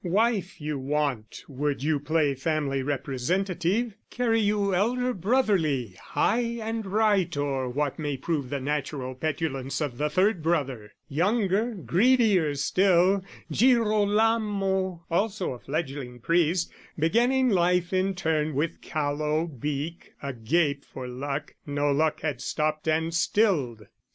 Wife 0.03 0.59
you 0.59 0.79
want 0.79 1.43
Would 1.47 1.83
you 1.83 1.99
play 1.99 2.33
family 2.33 2.81
representative, 2.81 3.93
Carry 4.09 4.39
you 4.39 4.73
elder 4.73 5.13
brotherly, 5.13 5.93
high 6.01 6.57
and 6.59 6.83
right 6.87 7.37
O'er 7.37 7.69
what 7.69 7.99
may 7.99 8.17
prove 8.17 8.49
the 8.49 8.59
natural 8.59 9.13
petulance 9.13 9.79
Of 9.79 9.99
the 9.99 10.09
third 10.09 10.41
brother, 10.41 10.91
younger, 11.07 11.75
greedier 11.75 12.55
still, 12.55 13.23
Girolamo, 13.51 15.05
also 15.11 15.51
a 15.53 15.59
fledgeling 15.59 16.19
priest, 16.19 16.71
Beginning 16.97 17.49
life 17.51 17.93
in 17.93 18.15
turn 18.15 18.55
with 18.55 18.81
callow 18.81 19.45
beak 19.45 20.13
Agape 20.23 20.83
for 20.83 21.07
luck, 21.07 21.53
no 21.67 21.91
luck 21.91 22.21
had 22.21 22.41
stopped 22.41 22.87
and 22.87 23.13
stilled. 23.13 23.85